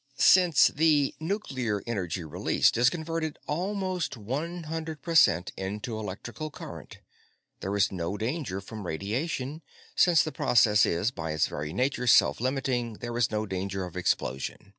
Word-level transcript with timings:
"Since 0.17 0.69
the 0.69 1.13
nuclear 1.19 1.83
energy 1.85 2.23
released 2.23 2.75
is 2.75 2.89
converted 2.89 3.37
almost 3.45 4.17
one 4.17 4.63
hundred 4.63 5.03
per 5.03 5.13
cent 5.13 5.51
into 5.55 5.95
electrical 5.99 6.49
current, 6.49 7.01
there 7.59 7.75
is 7.75 7.91
no 7.91 8.17
danger 8.17 8.61
from 8.61 8.87
radiation; 8.87 9.61
since 9.95 10.23
the 10.23 10.31
process 10.31 10.87
is, 10.87 11.11
by 11.11 11.33
its 11.33 11.45
very 11.45 11.71
nature, 11.71 12.07
self 12.07 12.41
limiting, 12.41 12.93
there 12.93 13.15
is 13.15 13.29
no 13.29 13.45
danger 13.45 13.85
of 13.85 13.95
explosion. 13.95 14.69